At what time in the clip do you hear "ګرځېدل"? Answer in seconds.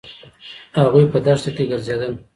1.71-2.13